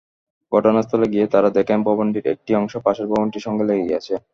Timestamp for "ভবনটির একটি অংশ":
1.87-2.73